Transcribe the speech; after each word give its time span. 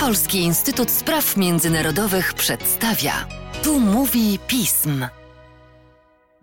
Polski 0.00 0.38
Instytut 0.38 0.90
Spraw 0.90 1.36
Międzynarodowych 1.36 2.34
przedstawia. 2.34 3.12
Tu 3.64 3.80
mówi 3.80 4.38
pism. 4.48 5.04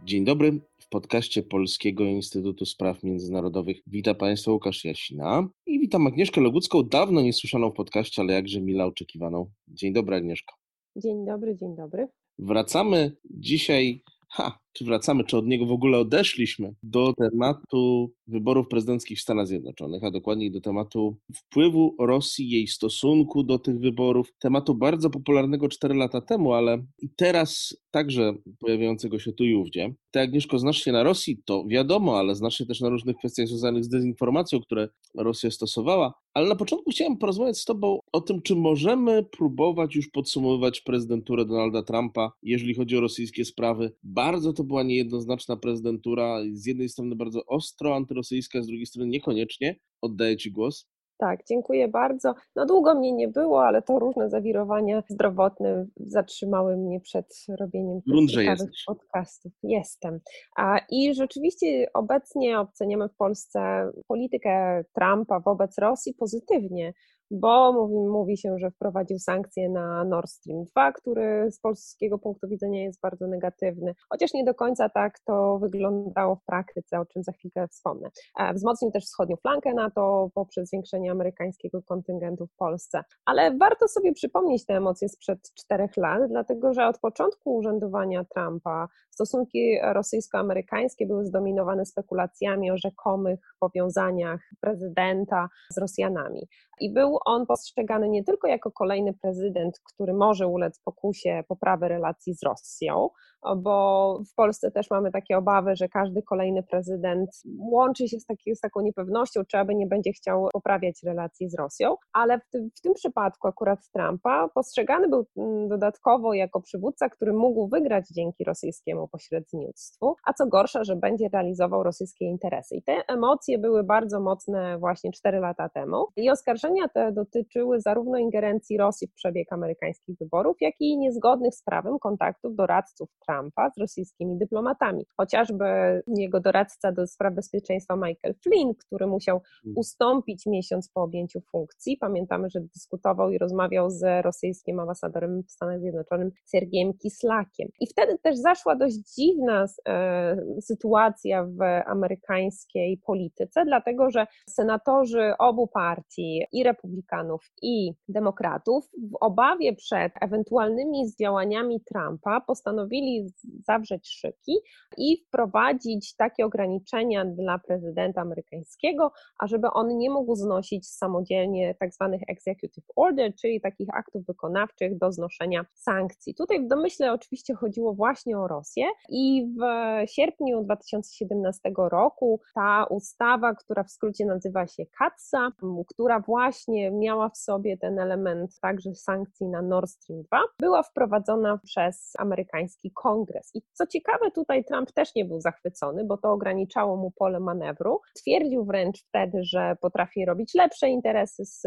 Dzień 0.03 0.25
dobry. 0.25 0.59
W 0.79 0.89
podcaście 0.89 1.43
Polskiego 1.43 2.03
Instytutu 2.03 2.65
Spraw 2.65 3.03
Międzynarodowych 3.03 3.77
witam 3.87 4.15
Państwa 4.15 4.51
Łukasz 4.51 4.85
Jasina 4.85 5.49
i 5.65 5.79
witam 5.79 6.07
Agnieszkę 6.07 6.41
Logucką, 6.41 6.83
dawno 6.83 7.21
niesłyszaną 7.21 7.69
w 7.69 7.73
podcaście, 7.73 8.21
ale 8.21 8.33
jakże 8.33 8.61
mile 8.61 8.85
oczekiwaną. 8.85 9.51
Dzień 9.67 9.93
dobry 9.93 10.15
Agnieszko. 10.15 10.55
Dzień 10.95 11.25
dobry, 11.25 11.57
dzień 11.57 11.75
dobry. 11.75 12.07
Wracamy 12.39 13.15
dzisiaj 13.29 14.03
ha, 14.29 14.59
czy 14.73 14.85
wracamy, 14.85 15.23
czy 15.23 15.37
od 15.37 15.47
niego 15.47 15.65
w 15.65 15.71
ogóle 15.71 15.97
odeszliśmy, 15.97 16.75
do 16.83 17.13
tematu 17.13 18.11
wyborów 18.27 18.67
prezydenckich 18.67 19.17
w 19.17 19.21
Stanach 19.21 19.47
Zjednoczonych, 19.47 20.03
a 20.03 20.11
dokładniej 20.11 20.51
do 20.51 20.61
tematu 20.61 21.17
wpływu 21.35 21.95
Rosji, 21.99 22.49
jej 22.49 22.67
stosunku 22.67 23.43
do 23.43 23.59
tych 23.59 23.79
wyborów, 23.79 24.33
tematu 24.39 24.75
bardzo 24.75 25.09
popularnego 25.09 25.69
4 25.69 25.95
lata 25.95 26.21
temu, 26.21 26.53
ale 26.53 26.85
i 27.01 27.09
teraz 27.15 27.77
także 27.91 28.33
pojawiającego 28.59 29.19
się 29.19 29.33
tu 29.33 29.43
i 29.43 29.53
ówdzie. 29.55 29.93
Ty, 30.11 30.19
Agnieszko, 30.19 30.59
znasz 30.59 30.77
się 30.77 30.91
na 30.91 31.03
Rosji, 31.03 31.41
to 31.45 31.65
wiadomo, 31.67 32.19
ale 32.19 32.35
znasz 32.35 32.57
się 32.57 32.65
też 32.65 32.81
na 32.81 32.89
różnych 32.89 33.15
kwestiach 33.17 33.47
związanych 33.47 33.83
z 33.83 33.89
dezinformacją, 33.89 34.59
które 34.59 34.89
Rosja 35.17 35.51
stosowała. 35.51 36.13
Ale 36.39 36.49
na 36.49 36.55
początku 36.55 36.91
chciałem 36.91 37.17
porozmawiać 37.17 37.57
z 37.57 37.65
Tobą 37.65 37.99
o 38.11 38.21
tym, 38.21 38.41
czy 38.41 38.55
możemy 38.55 39.23
próbować 39.23 39.95
już 39.95 40.09
podsumowywać 40.09 40.81
prezydenturę 40.81 41.45
Donalda 41.45 41.83
Trumpa, 41.83 42.31
jeżeli 42.43 42.73
chodzi 42.73 42.97
o 42.97 43.01
rosyjskie 43.01 43.45
sprawy. 43.45 43.91
Bardzo 44.03 44.53
to 44.53 44.63
była 44.63 44.83
niejednoznaczna 44.83 45.57
prezydentura, 45.57 46.41
z 46.51 46.65
jednej 46.65 46.89
strony 46.89 47.15
bardzo 47.15 47.45
ostro 47.45 47.95
antyrosyjska, 47.95 48.61
z 48.61 48.67
drugiej 48.67 48.85
strony 48.85 49.07
niekoniecznie. 49.07 49.79
Oddaję 50.01 50.37
Ci 50.37 50.51
głos. 50.51 50.87
Tak, 51.19 51.39
dziękuję 51.47 51.87
bardzo. 51.87 52.35
No 52.55 52.65
długo 52.65 52.95
mnie 52.95 53.11
nie 53.11 53.27
było, 53.27 53.65
ale 53.65 53.81
to 53.81 53.99
różne 53.99 54.29
zawirowania 54.29 55.03
zdrowotne 55.09 55.85
zatrzymały 55.95 56.77
mnie 56.77 56.99
przed 56.99 57.45
robieniem 57.59 58.01
tych 58.01 58.69
podcastów. 58.87 59.51
Jestem. 59.63 60.19
A, 60.57 60.79
I 60.89 61.15
rzeczywiście 61.15 61.87
obecnie 61.93 62.59
oceniamy 62.59 63.09
w 63.09 63.15
Polsce 63.15 63.91
politykę 64.07 64.83
Trumpa 64.93 65.39
wobec 65.39 65.77
Rosji 65.77 66.13
pozytywnie 66.13 66.93
bo 67.31 67.73
mówi, 67.73 67.95
mówi 67.95 68.37
się, 68.37 68.59
że 68.59 68.71
wprowadził 68.71 69.19
sankcje 69.19 69.69
na 69.69 70.03
Nord 70.03 70.29
Stream 70.29 70.63
2, 70.63 70.91
który 70.91 71.51
z 71.51 71.59
polskiego 71.59 72.19
punktu 72.19 72.47
widzenia 72.47 72.83
jest 72.83 73.01
bardzo 73.01 73.27
negatywny, 73.27 73.95
chociaż 74.09 74.33
nie 74.33 74.43
do 74.43 74.53
końca 74.53 74.89
tak 74.89 75.19
to 75.19 75.59
wyglądało 75.59 76.35
w 76.35 76.45
praktyce, 76.45 76.99
o 76.99 77.05
czym 77.05 77.23
za 77.23 77.31
chwilkę 77.31 77.67
wspomnę. 77.67 78.09
Wzmocnił 78.53 78.91
też 78.91 79.03
wschodnią 79.03 79.35
flankę 79.35 79.73
NATO 79.73 80.29
poprzez 80.33 80.67
zwiększenie 80.67 81.11
amerykańskiego 81.11 81.81
kontyngentu 81.83 82.47
w 82.47 82.55
Polsce. 82.55 83.03
Ale 83.25 83.57
warto 83.57 83.87
sobie 83.87 84.13
przypomnieć 84.13 84.65
te 84.65 84.73
emocje 84.73 85.09
sprzed 85.09 85.53
czterech 85.53 85.97
lat, 85.97 86.21
dlatego 86.29 86.73
że 86.73 86.87
od 86.87 86.99
początku 86.99 87.55
urzędowania 87.55 88.25
Trumpa 88.35 88.87
stosunki 89.09 89.79
rosyjsko-amerykańskie 89.93 91.05
były 91.05 91.25
zdominowane 91.25 91.85
spekulacjami 91.85 92.71
o 92.71 92.77
rzekomych 92.77 93.39
powiązaniach 93.59 94.41
prezydenta 94.61 95.49
z 95.71 95.77
Rosjanami. 95.77 96.47
I 96.79 96.93
był 96.93 97.18
on 97.25 97.45
postrzegany 97.45 98.09
nie 98.09 98.23
tylko 98.23 98.47
jako 98.47 98.71
kolejny 98.71 99.13
prezydent, 99.13 99.79
który 99.93 100.13
może 100.13 100.47
ulec 100.47 100.79
pokusie 100.79 101.43
poprawy 101.47 101.87
relacji 101.87 102.33
z 102.33 102.43
Rosją, 102.43 103.09
bo 103.57 104.19
w 104.31 104.35
Polsce 104.35 104.71
też 104.71 104.89
mamy 104.89 105.11
takie 105.11 105.37
obawy, 105.37 105.75
że 105.75 105.89
każdy 105.89 106.21
kolejny 106.21 106.63
prezydent 106.63 107.29
łączy 107.59 108.07
się 108.07 108.19
z, 108.19 108.25
taki, 108.25 108.55
z 108.55 108.59
taką 108.59 108.81
niepewnością, 108.81 109.41
czy 109.45 109.57
aby 109.57 109.75
nie 109.75 109.87
będzie 109.87 110.13
chciał 110.13 110.49
poprawiać 110.53 111.03
relacji 111.03 111.49
z 111.49 111.55
Rosją, 111.55 111.95
ale 112.13 112.39
w, 112.39 112.49
tym, 112.49 112.69
w 112.77 112.81
tym 112.81 112.93
przypadku 112.93 113.47
akurat 113.47 113.79
Trumpa 113.93 114.49
postrzegany 114.53 115.09
był 115.09 115.25
mm, 115.37 115.67
dodatkowo 115.67 116.33
jako 116.33 116.61
przywódca, 116.61 117.09
który 117.09 117.33
mógł 117.33 117.67
wygrać 117.67 118.05
dzięki 118.11 118.43
rosyjskiemu 118.43 119.07
pośrednictwu, 119.07 120.15
a 120.25 120.33
co 120.33 120.47
gorsza, 120.47 120.83
że 120.83 120.95
będzie 120.95 121.29
realizował 121.33 121.83
rosyjskie 121.83 122.25
interesy. 122.25 122.75
I 122.75 122.83
te 122.83 123.03
emocje 123.07 123.57
były 123.57 123.83
bardzo 123.83 124.19
mocne 124.19 124.77
właśnie 124.77 125.11
4 125.11 125.39
lata 125.39 125.69
temu. 125.69 126.07
I 126.15 126.29
oskarżenia 126.29 126.87
te 126.87 127.11
dotyczyły 127.11 127.81
zarówno 127.81 128.17
ingerencji 128.17 128.77
Rosji 128.77 129.07
w 129.07 129.13
przebieg 129.13 129.53
amerykańskich 129.53 130.17
wyborów, 130.17 130.57
jak 130.61 130.73
i 130.79 130.97
niezgodnych 130.97 131.55
z 131.55 131.63
prawem 131.63 131.99
kontaktów 131.99 132.55
doradców 132.55 133.09
Trumpa 133.29 133.69
z 133.69 133.77
rosyjskimi 133.77 134.37
dyplomatami. 134.37 135.05
Chociażby 135.17 135.65
jego 136.07 136.39
doradca 136.39 136.91
do 136.91 137.07
spraw 137.07 137.33
bezpieczeństwa 137.33 137.95
Michael 137.95 138.35
Flynn, 138.43 138.73
który 138.85 139.07
musiał 139.07 139.41
hmm. 139.63 139.77
ustąpić 139.77 140.45
miesiąc 140.45 140.89
po 140.89 141.01
objęciu 141.03 141.41
funkcji. 141.41 141.97
Pamiętamy, 141.97 142.49
że 142.49 142.59
dyskutował 142.61 143.31
i 143.31 143.37
rozmawiał 143.37 143.89
z 143.89 144.25
rosyjskim 144.25 144.79
ambasadorem 144.79 145.43
w 145.43 145.51
Stanach 145.51 145.79
Zjednoczonych 145.79 146.33
Sergiejem 146.45 146.93
Kislakiem. 146.93 147.69
I 147.79 147.87
wtedy 147.87 148.17
też 148.17 148.37
zaszła 148.37 148.75
dość 148.75 148.95
dziwna 149.15 149.65
e, 149.87 150.37
sytuacja 150.61 151.43
w 151.43 151.61
amerykańskiej 151.85 152.97
polityce, 152.97 153.65
dlatego 153.65 154.09
że 154.11 154.27
senatorzy 154.49 155.33
obu 155.39 155.67
partii, 155.67 156.43
i 156.51 156.63
republikanów, 156.63 157.51
i 157.61 157.93
demokratów, 158.07 158.89
w 159.11 159.15
obawie 159.21 159.75
przed 159.75 160.13
ewentualnymi 160.21 161.03
działaniami 161.19 161.81
Trumpa 161.81 162.41
postanowili 162.41 163.18
zawrzeć 163.67 164.09
szyki 164.09 164.57
i 164.97 165.17
wprowadzić 165.27 166.15
takie 166.15 166.45
ograniczenia 166.45 167.25
dla 167.25 167.59
prezydenta 167.59 168.21
amerykańskiego, 168.21 169.11
ażeby 169.39 169.67
on 169.71 169.97
nie 169.97 170.09
mógł 170.09 170.35
znosić 170.35 170.87
samodzielnie 170.87 171.75
tak 171.79 171.93
zwanych 171.93 172.21
executive 172.27 172.85
order, 172.95 173.35
czyli 173.35 173.61
takich 173.61 173.87
aktów 173.93 174.25
wykonawczych 174.25 174.97
do 174.97 175.11
znoszenia 175.11 175.65
sankcji. 175.73 176.35
Tutaj 176.35 176.65
w 176.65 176.67
domyśle 176.67 177.13
oczywiście 177.13 177.55
chodziło 177.55 177.93
właśnie 177.93 178.39
o 178.39 178.47
Rosję 178.47 178.85
i 179.09 179.55
w 179.59 179.63
sierpniu 180.09 180.63
2017 180.63 181.71
roku 181.77 182.41
ta 182.55 182.85
ustawa, 182.89 183.55
która 183.55 183.83
w 183.83 183.91
skrócie 183.91 184.25
nazywa 184.25 184.67
się 184.67 184.85
CATSA, 184.85 185.51
która 185.87 186.19
właśnie 186.19 186.91
miała 186.91 187.29
w 187.29 187.37
sobie 187.37 187.77
ten 187.77 187.99
element 187.99 188.59
także 188.61 188.95
sankcji 188.95 189.47
na 189.47 189.61
Nord 189.61 189.89
Stream 189.89 190.23
2, 190.23 190.41
była 190.59 190.83
wprowadzona 190.83 191.59
przez 191.63 192.13
amerykański 192.17 192.91
kongres. 192.91 193.08
I 193.55 193.61
co 193.73 193.87
ciekawe, 193.87 194.31
tutaj 194.31 194.65
Trump 194.65 194.91
też 194.91 195.15
nie 195.15 195.25
był 195.25 195.41
zachwycony, 195.41 196.05
bo 196.05 196.17
to 196.17 196.31
ograniczało 196.31 196.97
mu 196.97 197.11
pole 197.11 197.39
manewru. 197.39 198.01
Twierdził 198.15 198.65
wręcz 198.65 199.03
wtedy, 199.03 199.43
że 199.43 199.75
potrafi 199.81 200.25
robić 200.25 200.53
lepsze 200.53 200.89
interesy 200.89 201.45
z 201.45 201.63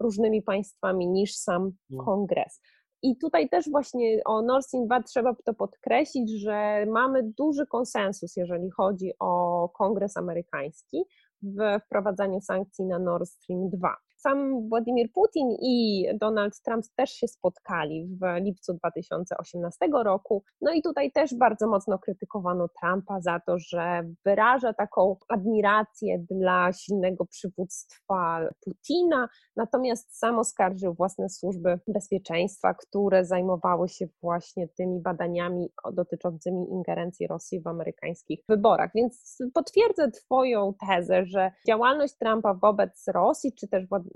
różnymi 0.00 0.42
państwami 0.42 1.08
niż 1.08 1.34
sam 1.34 1.72
no. 1.90 2.04
kongres. 2.04 2.60
I 3.02 3.16
tutaj 3.16 3.48
też 3.48 3.70
właśnie 3.70 4.20
o 4.24 4.42
Nord 4.42 4.66
Stream 4.66 4.86
2 4.86 5.02
trzeba 5.02 5.34
to 5.44 5.54
podkreślić, 5.54 6.30
że 6.42 6.86
mamy 6.86 7.22
duży 7.38 7.66
konsensus, 7.66 8.36
jeżeli 8.36 8.70
chodzi 8.70 9.12
o 9.18 9.68
Kongres 9.68 10.16
Amerykański 10.16 11.04
w 11.42 11.80
wprowadzaniu 11.86 12.40
sankcji 12.40 12.84
na 12.84 12.98
Nord 12.98 13.28
Stream 13.28 13.70
2. 13.70 13.96
Sam 14.18 14.68
Władimir 14.68 15.12
Putin 15.12 15.56
i 15.62 16.06
Donald 16.20 16.62
Trump 16.62 16.84
też 16.96 17.10
się 17.10 17.28
spotkali 17.28 18.08
w 18.20 18.44
lipcu 18.44 18.74
2018 18.74 19.78
roku. 20.04 20.42
No 20.60 20.72
i 20.72 20.82
tutaj 20.82 21.12
też 21.12 21.34
bardzo 21.34 21.68
mocno 21.68 21.98
krytykowano 21.98 22.68
Trumpa 22.80 23.20
za 23.20 23.40
to, 23.40 23.58
że 23.58 24.02
wyraża 24.24 24.72
taką 24.72 25.16
admirację 25.28 26.18
dla 26.30 26.72
silnego 26.72 27.26
przywództwa 27.26 28.48
Putina, 28.64 29.28
natomiast 29.56 30.18
sam 30.18 30.38
oskarżył 30.38 30.94
własne 30.94 31.28
służby 31.28 31.78
bezpieczeństwa, 31.88 32.74
które 32.74 33.24
zajmowały 33.24 33.88
się 33.88 34.06
właśnie 34.22 34.68
tymi 34.68 35.00
badaniami 35.00 35.68
dotyczącymi 35.92 36.70
ingerencji 36.70 37.26
Rosji 37.26 37.60
w 37.60 37.66
amerykańskich 37.66 38.40
wyborach. 38.48 38.90
Więc 38.94 39.38
potwierdzę 39.54 40.10
Twoją 40.10 40.74
tezę, 40.88 41.26
że 41.26 41.52
działalność 41.66 42.14
Trumpa 42.14 42.54
wobec 42.54 43.04
Rosji, 43.08 43.52
czy 43.52 43.68
też 43.68 43.86
Władimira 43.88 44.07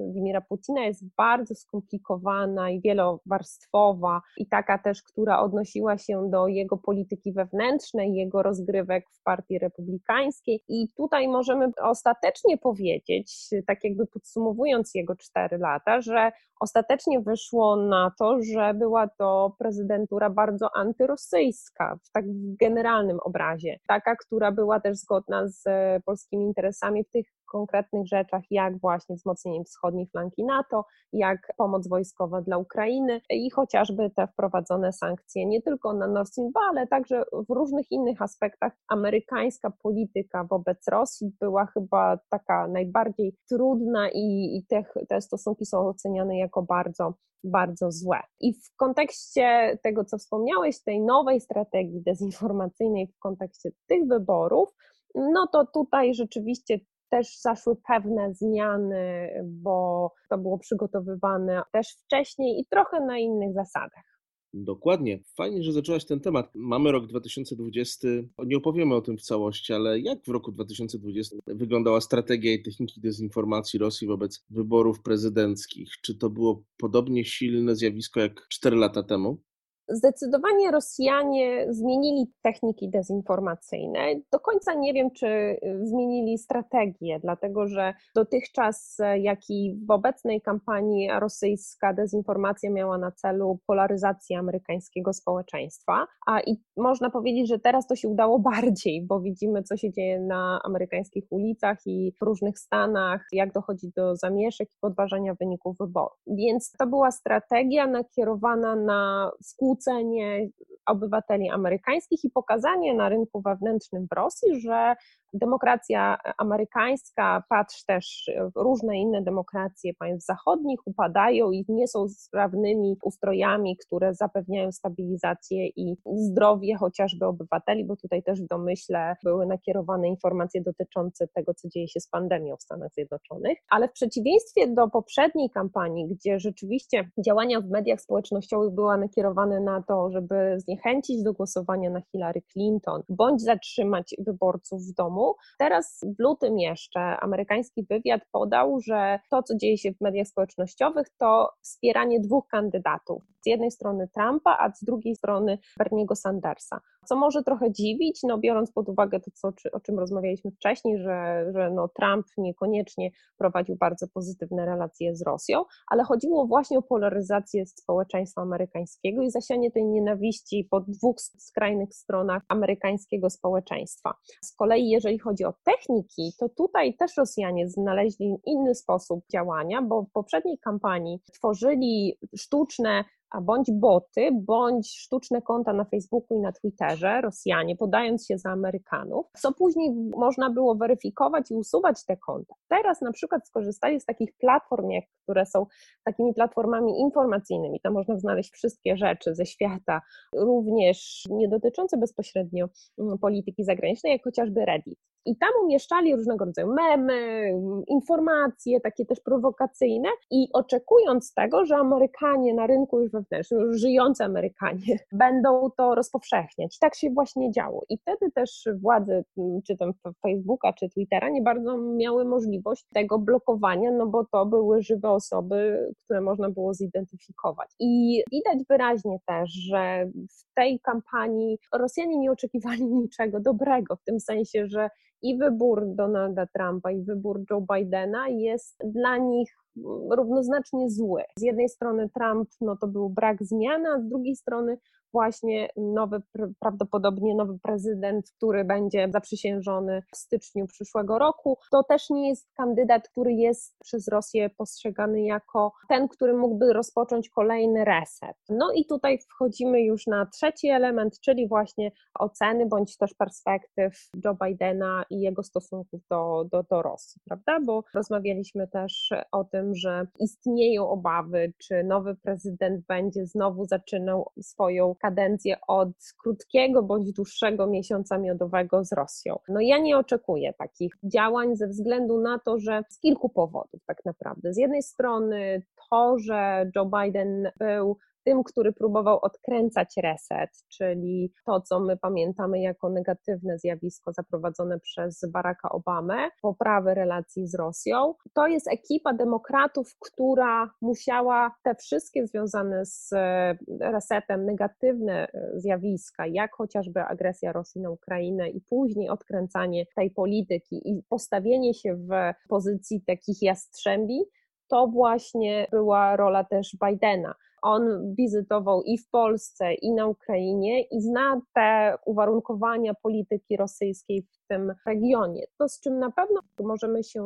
Putina 0.49 0.85
jest 0.85 1.05
bardzo 1.17 1.55
skomplikowana 1.55 2.71
i 2.71 2.81
wielowarstwowa 2.81 4.21
i 4.37 4.47
taka 4.47 4.79
też, 4.79 5.03
która 5.03 5.41
odnosiła 5.41 5.99
się 5.99 6.31
do 6.31 6.47
jego 6.49 6.77
polityki 6.77 7.33
wewnętrznej, 7.33 8.15
jego 8.15 8.43
rozgrywek 8.43 9.05
w 9.13 9.23
partii 9.23 9.59
republikańskiej. 9.59 10.65
I 10.69 10.89
tutaj 10.97 11.29
możemy 11.29 11.71
ostatecznie 11.83 12.59
powiedzieć, 12.59 13.49
tak 13.67 13.85
jakby 13.85 14.07
podsumowując 14.07 14.95
jego 14.95 15.17
cztery 15.17 15.59
lata, 15.59 16.01
że 16.01 16.33
ostatecznie 16.61 17.21
wyszło 17.21 17.77
na 17.77 18.13
to, 18.19 18.43
że 18.43 18.75
była 18.75 19.09
to 19.09 19.57
prezydentura 19.59 20.31
bardzo 20.31 20.77
antyrosyjska, 20.77 21.99
w 22.05 22.11
tak 22.11 22.25
generalnym 22.61 23.19
obrazie, 23.25 23.79
taka, 23.89 24.17
która 24.17 24.53
była 24.53 24.81
też 24.81 24.97
zgodna 24.97 25.49
z 25.49 25.65
polskimi 26.05 26.45
interesami 26.45 27.05
w 27.05 27.11
tych 27.11 27.27
konkretnych 27.53 28.07
rzeczach, 28.07 28.43
jak 28.51 28.81
właśnie 28.81 29.17
wzmocnienie 29.17 29.65
wschodniej 29.65 30.07
flanki 30.07 30.45
NATO, 30.45 30.85
jak 31.13 31.53
pomoc 31.57 31.89
wojskowa 31.89 32.41
dla 32.41 32.59
Ukrainy 32.59 33.21
i 33.31 33.51
chociażby 33.51 34.11
te 34.11 34.27
wprowadzone 34.27 34.93
sankcje 34.93 35.47
nie 35.47 35.63
tylko 35.63 35.93
na 35.93 36.07
Nord 36.07 36.29
Stream 36.29 36.51
2, 36.51 36.61
ale 36.71 36.87
także 36.87 37.23
w 37.49 37.55
różnych 37.55 37.91
innych 37.91 38.23
aspektach. 38.23 38.73
Amerykańska 38.89 39.73
polityka 39.83 40.45
wobec 40.45 40.89
Rosji 40.89 41.33
była 41.41 41.67
chyba 41.67 42.19
taka 42.31 42.69
najbardziej 42.69 43.37
trudna 43.49 44.09
i, 44.11 44.57
i 44.57 44.67
te, 44.69 44.85
te 45.09 45.21
stosunki 45.21 45.67
są 45.67 45.89
oceniane 45.89 46.39
jako 46.39 46.63
bardzo 46.63 47.15
bardzo 47.45 47.91
złe. 47.91 48.21
I 48.41 48.55
w 48.55 48.77
kontekście 48.77 49.79
tego, 49.83 50.05
co 50.05 50.19
wspomniałeś, 50.19 50.83
tej 50.83 51.01
nowej 51.01 51.41
strategii 51.41 52.03
dezinformacyjnej, 52.03 53.07
w 53.07 53.19
kontekście 53.19 53.71
tych 53.87 54.09
wyborów, 54.09 54.75
no 55.15 55.47
to 55.53 55.67
tutaj 55.67 56.15
rzeczywiście 56.15 56.81
też 57.13 57.41
zaszły 57.41 57.77
pewne 57.89 58.35
zmiany, 58.35 59.29
bo 59.45 60.09
to 60.31 60.39
było 60.39 60.59
przygotowywane 60.59 61.63
też 61.73 61.89
wcześniej 62.05 62.61
i 62.61 62.67
trochę 62.71 63.01
na 63.01 63.19
innych 63.19 63.55
zasadach. 63.55 64.13
Dokładnie. 64.55 65.19
Fajnie, 65.37 65.63
że 65.63 65.73
zaczęłaś 65.73 66.05
ten 66.05 66.21
temat. 66.21 66.51
Mamy 66.55 66.93
rok 66.93 67.07
2020. 67.07 68.09
Nie 68.47 68.57
opowiemy 68.57 68.95
o 68.95 69.01
tym 69.01 69.19
w 69.19 69.23
całości, 69.23 69.73
ale 69.73 70.01
jak 70.01 70.25
w 70.25 70.29
roku 70.29 70.53
2020 70.53 71.37
wyglądała 71.47 72.01
strategia 72.01 72.53
i 72.53 72.63
techniki 72.63 73.01
dezinformacji 73.01 73.79
Rosji 73.79 74.07
wobec 74.07 74.45
wyborów 74.51 75.03
prezydenckich? 75.03 75.89
Czy 76.03 76.19
to 76.19 76.31
było 76.31 76.63
podobnie 76.77 77.25
silne 77.25 77.77
zjawisko 77.77 78.21
jak 78.21 78.47
4 78.49 78.77
lata 78.77 79.03
temu? 79.03 79.43
Zdecydowanie 79.89 80.71
Rosjanie 80.71 81.67
zmienili 81.69 82.27
techniki 82.43 82.91
dezinformacyjne. 82.91 83.99
Do 84.33 84.41
końca 84.41 84.75
nie 84.75 84.95
wiem, 84.95 85.11
czy 85.11 85.27
y, 85.27 85.59
zmienili 85.83 86.39
strategię, 86.39 87.21
dlatego 87.23 87.67
że 87.67 87.95
dotychczas, 88.15 89.01
e, 89.01 89.19
jak 89.19 89.39
i 89.51 89.77
w 89.89 89.91
obecnej 89.91 90.41
kampanii 90.41 91.11
rosyjska 91.19 91.93
dezinformacja 91.93 92.71
miała 92.71 92.99
na 92.99 93.13
celu 93.13 93.59
polaryzację 93.67 94.39
amerykańskiego 94.39 95.13
społeczeństwa, 95.13 96.07
a 96.27 96.41
i 96.41 96.57
można 96.77 97.11
powiedzieć, 97.11 97.49
że 97.49 97.59
teraz 97.59 97.87
to 97.87 97.97
się 97.97 98.09
udało 98.09 98.39
bardziej, 98.53 99.07
bo 99.07 99.21
widzimy, 99.21 99.63
co 99.63 99.77
się 99.77 99.93
dzieje 99.93 100.21
na 100.21 100.61
amerykańskich 100.65 101.25
ulicach 101.31 101.79
i 101.87 102.13
w 102.21 102.25
różnych 102.25 102.59
stanach, 102.59 103.27
jak 103.33 103.53
dochodzi 103.53 103.93
do 103.97 104.17
zamieszek 104.17 104.69
i 104.69 104.79
podważania 104.81 105.35
wyników 105.35 105.77
wyborów. 105.79 106.19
Więc 106.27 106.73
to 106.79 106.87
była 106.87 107.11
strategia 107.11 107.87
nakierowana 107.87 108.77
na 108.77 109.31
skutki 109.43 109.72
skłócenie 109.73 110.49
obywateli 110.87 111.51
amerykańskich 111.51 112.25
i 112.25 112.31
pokazanie 112.31 112.95
na 112.95 113.09
rynku 113.09 113.43
wewnętrznym 113.43 114.07
w 114.11 114.15
Rosji, 114.15 114.61
że 114.61 114.95
demokracja 115.33 116.19
amerykańska, 116.39 117.43
patrz 117.49 117.85
też 117.85 118.31
różne 118.57 118.99
inne 118.99 119.23
demokracje 119.23 119.95
państw 119.95 120.27
zachodnich 120.27 120.81
upadają 120.85 121.51
i 121.51 121.65
nie 121.69 121.89
są 121.89 122.09
sprawnymi 122.09 122.97
ustrojami, 123.03 123.77
które 123.77 124.15
zapewniają 124.15 124.73
stabilizację 124.73 125.67
i 125.67 125.97
zdrowie 126.15 126.77
chociażby 126.77 127.27
obywateli, 127.27 127.85
bo 127.85 127.97
tutaj 127.97 128.23
też 128.23 128.43
w 128.43 128.47
domyśle 128.47 129.17
były 129.25 129.47
nakierowane 129.47 130.09
informacje 130.09 130.63
dotyczące 130.63 131.29
tego, 131.29 131.55
co 131.55 131.69
dzieje 131.69 131.89
się 131.89 132.01
z 132.01 132.09
pandemią 132.09 132.57
w 132.57 132.63
Stanach 132.63 132.93
Zjednoczonych, 132.93 133.59
ale 133.71 133.89
w 133.89 133.93
przeciwieństwie 133.93 134.67
do 134.67 134.89
poprzedniej 134.89 135.51
kampanii, 135.51 136.09
gdzie 136.09 136.39
rzeczywiście 136.39 137.11
działania 137.27 137.61
w 137.61 137.71
mediach 137.71 138.01
społecznościowych 138.01 138.75
były 138.75 138.99
nakierowane 138.99 139.61
na 139.61 139.83
to, 139.83 140.11
żeby 140.11 140.61
zniechęcić 140.61 141.23
do 141.23 141.33
głosowania 141.33 141.91
na 141.91 142.01
Hillary 142.01 142.43
Clinton, 142.53 143.03
bądź 143.09 143.43
zatrzymać 143.43 144.15
wyborców 144.19 144.83
w 144.83 144.95
domu, 144.95 145.22
Teraz 145.59 146.01
w 146.19 146.23
lutym 146.23 146.59
jeszcze 146.59 147.01
amerykański 147.01 147.87
wywiad 147.91 148.23
podał, 148.33 148.81
że 148.81 149.19
to, 149.31 149.43
co 149.43 149.57
dzieje 149.57 149.79
się 149.79 149.93
w 149.93 150.01
mediach 150.01 150.27
społecznościowych, 150.27 151.07
to 151.19 151.53
wspieranie 151.63 152.21
dwóch 152.21 152.47
kandydatów. 152.47 153.32
Z 153.43 153.47
jednej 153.47 153.71
strony 153.71 154.09
Trumpa, 154.09 154.57
a 154.61 154.73
z 154.75 154.85
drugiej 154.85 155.17
strony 155.17 155.59
Berniego 155.79 156.17
Sandersa. 156.17 156.81
Co 157.05 157.17
może 157.17 157.43
trochę 157.43 157.73
dziwić, 157.73 158.21
no 158.23 158.39
biorąc 158.39 158.73
pod 158.73 158.89
uwagę 158.89 159.21
to, 159.21 159.31
co, 159.35 159.49
o 159.73 159.81
czym 159.81 159.99
rozmawialiśmy 159.99 160.51
wcześniej, 160.51 160.99
że, 160.99 161.47
że 161.55 161.71
no 161.71 161.89
Trump 161.89 162.27
niekoniecznie 162.39 163.11
prowadził 163.39 163.77
bardzo 163.77 164.09
pozytywne 164.09 164.67
relacje 164.67 165.17
z 165.17 165.23
Rosją, 165.23 165.65
ale 165.87 166.05
chodziło 166.05 166.47
właśnie 166.47 166.79
o 166.79 166.83
polaryzację 166.83 167.67
społeczeństwa 167.67 168.43
amerykańskiego 168.43 169.23
i 169.23 169.31
zasianie 169.31 169.71
tej 169.71 169.85
nienawiści 169.85 170.69
po 170.71 170.81
dwóch 170.81 171.21
skrajnych 171.21 171.95
stronach 171.95 172.43
amerykańskiego 172.49 173.31
społeczeństwa. 173.31 174.15
Z 174.45 174.55
kolei, 174.55 174.89
jeżeli 174.89 175.19
chodzi 175.19 175.45
o 175.45 175.55
techniki, 175.65 176.33
to 176.39 176.49
tutaj 176.49 176.97
też 176.97 177.17
Rosjanie 177.17 177.69
znaleźli 177.69 178.37
inny 178.47 178.75
sposób 178.75 179.25
działania, 179.33 179.83
bo 179.83 180.03
w 180.03 180.13
poprzedniej 180.13 180.59
kampanii 180.59 181.21
tworzyli 181.33 182.19
sztuczne 182.37 183.05
a 183.33 183.41
bądź 183.41 183.71
boty, 183.73 184.31
bądź 184.33 184.91
sztuczne 184.91 185.43
konta 185.43 185.73
na 185.73 185.85
Facebooku 185.85 186.39
i 186.39 186.41
na 186.41 186.53
Twitterze, 186.53 187.21
Rosjanie, 187.21 187.77
podając 187.77 188.27
się 188.27 188.39
za 188.39 188.51
Amerykanów, 188.51 189.27
co 189.37 189.53
później 189.53 189.91
można 190.17 190.51
było 190.51 190.75
weryfikować 190.75 191.51
i 191.51 191.55
usuwać 191.55 192.05
te 192.05 192.17
konta. 192.17 192.55
Teraz 192.69 193.01
na 193.01 193.13
przykład 193.13 193.49
skorzystali 193.49 194.01
z 194.01 194.05
takich 194.05 194.33
platform, 194.39 194.91
jak, 194.91 195.05
które 195.23 195.47
są 195.47 195.67
takimi 196.05 196.35
platformami 196.35 197.01
informacyjnymi, 197.01 197.81
tam 197.81 197.93
można 197.93 198.19
znaleźć 198.19 198.53
wszystkie 198.53 198.97
rzeczy 198.97 199.35
ze 199.35 199.47
świata, 199.47 200.01
również 200.37 201.25
nie 201.31 201.49
dotyczące 201.49 201.97
bezpośrednio 201.97 202.69
mm, 202.99 203.19
polityki 203.19 203.65
zagranicznej, 203.65 204.13
jak 204.13 204.25
chociażby 204.25 204.65
Reddit. 204.65 204.99
I 205.25 205.37
tam 205.37 205.51
umieszczali 205.65 206.17
różnego 206.17 206.45
rodzaju 206.45 206.75
memy, 206.75 207.53
informacje, 207.87 208.81
takie 208.81 209.07
też 209.07 209.21
prowokacyjne, 209.21 210.09
i 210.31 210.49
oczekując 210.53 211.35
tego, 211.35 211.67
że 211.67 211.77
Amerykanie 211.77 212.55
na 212.55 212.67
rynku 212.67 213.01
już 213.01 213.13
wewnętrznym, 213.13 213.61
już 213.61 213.81
żyjący 213.81 214.25
Amerykanie, 214.25 214.99
będą 215.13 215.71
to 215.77 215.95
rozpowszechniać. 215.95 216.79
Tak 216.79 216.95
się 216.95 217.11
właśnie 217.11 217.51
działo. 217.51 217.85
I 217.89 217.99
wtedy 217.99 218.31
też 218.31 218.69
władze, 218.81 219.25
czy 219.67 219.77
tam 219.77 219.93
Facebooka, 220.23 220.73
czy 220.73 220.89
Twittera, 220.89 221.29
nie 221.29 221.43
bardzo 221.43 221.79
miały 221.79 222.25
możliwość 222.25 222.87
tego 222.95 223.19
blokowania, 223.19 223.93
no 223.93 224.07
bo 224.07 224.25
to 224.25 224.47
były 224.47 224.83
żywe 224.83 225.11
osoby, 225.11 225.89
które 226.05 226.21
można 226.21 226.51
było 226.51 226.75
zidentyfikować. 226.75 227.71
I 227.81 228.23
widać 228.31 228.59
wyraźnie 228.69 229.19
też, 229.27 229.51
że 229.51 230.11
w 230.31 230.55
tej 230.55 230.81
kampanii 230.81 231.59
Rosjanie 231.73 232.19
nie 232.19 232.33
oczekiwali 232.33 232.85
niczego 233.03 233.41
dobrego, 233.41 233.97
w 233.97 234.05
tym 234.05 234.21
sensie, 234.21 234.67
że 234.67 234.91
i 235.23 235.39
wybór 235.39 235.87
Donalda 235.87 236.47
Trumpa, 236.47 236.91
i 236.91 237.03
wybór 237.03 237.41
Joe 237.51 237.67
Bidena 237.73 238.29
jest 238.29 238.83
dla 238.85 239.17
nich 239.17 239.62
równoznacznie 240.11 240.91
zły. 240.91 241.23
Z 241.39 241.43
jednej 241.43 241.69
strony 241.69 242.09
Trump, 242.09 242.49
no 242.61 242.77
to 242.77 242.87
był 242.87 243.11
brak 243.11 243.45
zmiany, 243.45 243.89
a 243.89 244.01
z 244.01 244.09
drugiej 244.09 244.37
strony 244.37 244.79
właśnie 245.13 245.69
nowy, 245.77 246.23
prawdopodobnie 246.61 247.35
nowy 247.35 247.59
prezydent, 247.59 248.31
który 248.37 248.65
będzie 248.65 249.09
zaprzysiężony 249.13 250.03
w 250.13 250.17
styczniu 250.17 250.67
przyszłego 250.67 251.19
roku. 251.19 251.59
To 251.71 251.83
też 251.83 252.11
nie 252.11 252.29
jest 252.29 252.49
kandydat, 252.55 253.09
który 253.09 253.33
jest 253.33 253.77
przez 253.79 254.09
Rosję 254.09 254.51
postrzegany 254.51 255.23
jako 255.23 255.73
ten, 255.89 256.09
który 256.09 256.37
mógłby 256.37 256.73
rozpocząć 256.73 257.29
kolejny 257.29 257.85
reset. 257.85 258.37
No 258.49 258.73
i 258.73 258.87
tutaj 258.87 259.19
wchodzimy 259.19 259.83
już 259.83 260.07
na 260.07 260.27
trzeci 260.27 260.69
element, 260.69 261.21
czyli 261.21 261.49
właśnie 261.49 261.93
oceny 262.19 262.67
bądź 262.67 262.97
też 262.97 263.15
perspektyw 263.15 264.11
Joe 264.25 264.37
Bidena 264.45 265.05
i 265.11 265.21
jego 265.21 265.43
stosunków 265.43 266.01
do, 266.11 266.45
do, 266.53 266.63
do 266.71 266.83
Rosji, 266.83 267.21
prawda? 267.25 267.59
Bo 267.67 267.85
rozmawialiśmy 267.95 268.69
też 268.69 269.11
o 269.33 269.45
tym, 269.45 269.62
że 269.73 270.07
istnieją 270.19 270.89
obawy, 270.89 271.53
czy 271.59 271.85
nowy 271.85 272.15
prezydent 272.15 272.87
będzie 272.87 273.27
znowu 273.27 273.65
zaczynał 273.65 274.31
swoją 274.41 274.95
kadencję 274.95 275.57
od 275.69 275.93
krótkiego 276.23 276.83
bądź 276.83 277.13
dłuższego 277.13 277.67
miesiąca 277.67 278.19
miodowego 278.19 278.85
z 278.85 278.93
Rosją. 278.93 279.39
No 279.49 279.61
ja 279.61 279.79
nie 279.79 279.99
oczekuję 279.99 280.53
takich 280.59 280.93
działań 281.05 281.57
ze 281.57 281.69
względu 281.69 282.21
na 282.21 282.39
to, 282.39 282.59
że 282.59 282.83
z 282.89 282.99
kilku 282.99 283.29
powodów 283.29 283.81
tak 283.87 284.05
naprawdę. 284.05 284.53
Z 284.55 284.57
jednej 284.57 284.83
strony 284.83 285.63
to, 285.91 286.19
że 286.19 286.71
Joe 286.77 286.87
Biden 286.87 287.51
był 287.59 287.97
tym, 288.25 288.43
który 288.45 288.73
próbował 288.73 289.19
odkręcać 289.23 289.95
reset, 289.97 290.51
czyli 290.69 291.33
to, 291.47 291.61
co 291.61 291.81
my 291.81 291.97
pamiętamy 291.97 292.61
jako 292.61 292.91
negatywne 292.91 293.59
zjawisko 293.59 294.13
zaprowadzone 294.13 294.81
przez 294.81 295.25
Baracka 295.33 295.69
Obamę, 295.69 296.29
poprawę 296.43 296.95
relacji 296.95 297.47
z 297.47 297.55
Rosją. 297.55 298.15
To 298.35 298.47
jest 298.47 298.69
ekipa 298.73 299.15
demokratów, 299.15 299.97
która 300.01 300.71
musiała 300.81 301.55
te 301.63 301.75
wszystkie 301.75 302.27
związane 302.27 302.87
z 302.87 303.13
e, 303.13 303.57
resetem 303.81 304.47
negatywne 304.47 305.29
e, 305.29 305.51
zjawiska, 305.55 306.27
jak 306.27 306.55
chociażby 306.55 307.01
agresja 307.01 307.53
Rosji 307.53 307.81
na 307.81 307.91
Ukrainę 307.91 308.49
i 308.51 308.61
później 308.61 309.09
odkręcanie 309.09 309.87
tej 309.97 310.11
polityki 310.11 310.91
i 310.91 311.03
postawienie 311.09 311.75
się 311.75 311.95
w 311.95 312.11
pozycji 312.49 313.03
takich 313.07 313.43
jastrzębi, 313.43 314.25
to 314.69 314.87
właśnie 314.87 315.67
była 315.71 316.17
rola 316.17 316.45
też 316.45 316.77
Bidena. 316.85 317.35
On 317.63 318.15
wizytował 318.15 318.83
i 318.83 318.99
w 318.99 319.11
Polsce, 319.11 319.75
i 319.75 319.93
na 319.93 320.07
Ukrainie 320.07 320.83
i 320.83 321.01
zna 321.01 321.41
te 321.55 321.97
uwarunkowania 322.07 322.95
polityki 322.95 323.57
rosyjskiej 323.57 324.23
w 324.23 324.47
tym 324.49 324.75
regionie. 324.87 325.47
To, 325.59 325.69
z 325.69 325.81
czym 325.81 325.99
na 325.99 326.11
pewno 326.11 326.41
możemy 326.61 327.05
się 327.05 327.23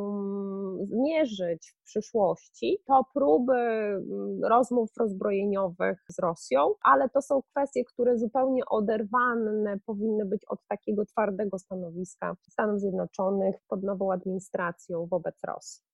zmierzyć 0.82 1.74
w 1.80 1.84
przyszłości, 1.84 2.78
to 2.86 3.04
próby 3.14 3.54
mm, 3.54 4.44
rozmów 4.44 4.90
rozbrojeniowych 4.96 6.04
z 6.08 6.18
Rosją, 6.18 6.74
ale 6.82 7.08
to 7.08 7.22
są 7.22 7.42
kwestie, 7.42 7.84
które 7.84 8.18
zupełnie 8.18 8.66
oderwane 8.66 9.78
powinny 9.86 10.24
być 10.24 10.44
od 10.44 10.58
takiego 10.68 11.04
twardego 11.04 11.58
stanowiska 11.58 12.36
Stanów 12.50 12.80
Zjednoczonych 12.80 13.56
pod 13.68 13.82
nową 13.82 14.12
administracją 14.12 15.06
wobec 15.06 15.44
Rosji. 15.44 15.85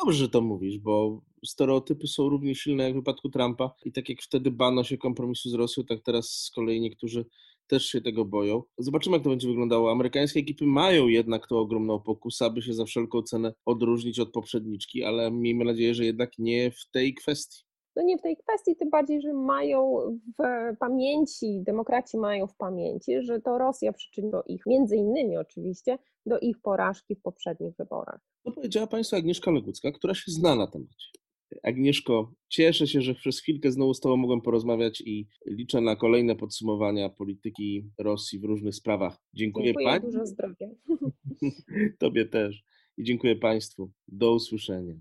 Dobrze, 0.00 0.18
że 0.18 0.28
to 0.28 0.40
mówisz, 0.40 0.78
bo 0.78 1.22
stereotypy 1.44 2.06
są 2.06 2.28
równie 2.28 2.54
silne 2.54 2.84
jak 2.84 2.92
w 2.92 2.96
wypadku 2.96 3.28
Trumpa 3.28 3.74
i 3.84 3.92
tak 3.92 4.08
jak 4.08 4.22
wtedy 4.22 4.50
bano 4.50 4.84
się 4.84 4.98
kompromisu 4.98 5.50
z 5.50 5.54
Rosją, 5.54 5.84
tak 5.84 6.00
teraz 6.04 6.30
z 6.30 6.50
kolei 6.50 6.80
niektórzy 6.80 7.26
też 7.66 7.86
się 7.86 8.00
tego 8.00 8.24
boją. 8.24 8.62
Zobaczymy, 8.78 9.16
jak 9.16 9.24
to 9.24 9.30
będzie 9.30 9.48
wyglądało. 9.48 9.92
Amerykańskie 9.92 10.40
ekipy 10.40 10.66
mają 10.66 11.08
jednak 11.08 11.46
tą 11.46 11.58
ogromną 11.58 12.00
pokusę, 12.00 12.44
aby 12.44 12.62
się 12.62 12.74
za 12.74 12.84
wszelką 12.84 13.22
cenę 13.22 13.54
odróżnić 13.64 14.20
od 14.20 14.32
poprzedniczki, 14.32 15.04
ale 15.04 15.30
miejmy 15.30 15.64
nadzieję, 15.64 15.94
że 15.94 16.04
jednak 16.04 16.38
nie 16.38 16.70
w 16.70 16.90
tej 16.90 17.14
kwestii. 17.14 17.71
No 17.96 18.02
nie 18.02 18.18
w 18.18 18.22
tej 18.22 18.36
kwestii, 18.36 18.76
tym 18.76 18.90
bardziej, 18.90 19.22
że 19.22 19.32
mają 19.32 19.96
w 20.38 20.76
pamięci, 20.78 21.62
demokraci 21.66 22.18
mają 22.18 22.46
w 22.46 22.56
pamięci, 22.56 23.22
że 23.22 23.40
to 23.40 23.58
Rosja 23.58 23.92
przyczyniła 23.92 24.42
ich, 24.46 24.66
między 24.66 24.96
innymi 24.96 25.36
oczywiście, 25.36 25.98
do 26.26 26.38
ich 26.38 26.60
porażki 26.60 27.14
w 27.14 27.22
poprzednich 27.22 27.76
wyborach. 27.76 28.20
To 28.44 28.52
powiedziała 28.52 28.86
Państwa 28.86 29.16
Agnieszka 29.16 29.50
Legucka, 29.50 29.92
która 29.92 30.14
się 30.14 30.32
zna 30.32 30.56
na 30.56 30.66
temacie. 30.66 31.08
Agnieszko, 31.62 32.32
cieszę 32.48 32.86
się, 32.86 33.00
że 33.00 33.14
przez 33.14 33.40
chwilkę 33.40 33.72
znowu 33.72 33.94
z 33.94 34.00
Tobą 34.00 34.16
mogłem 34.16 34.40
porozmawiać 34.40 35.00
i 35.00 35.28
liczę 35.46 35.80
na 35.80 35.96
kolejne 35.96 36.36
podsumowania 36.36 37.08
polityki 37.08 37.90
Rosji 37.98 38.38
w 38.38 38.44
różnych 38.44 38.74
sprawach. 38.74 39.16
Dziękuję, 39.34 39.66
dziękuję 39.66 39.86
Pani. 39.86 40.12
dużo 40.12 40.26
zdrowia. 40.26 40.68
Tobie 41.98 42.26
też. 42.26 42.64
I 42.96 43.04
dziękuję 43.04 43.36
Państwu. 43.36 43.90
Do 44.08 44.34
usłyszenia. 44.34 44.94